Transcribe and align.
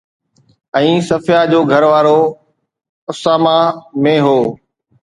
۽ 0.79 0.93
صفيه 1.09 1.41
جو 1.51 1.59
گهروارو 1.73 2.17
اسامه 3.13 3.57
۾ 4.11 4.15
هو 4.29 4.37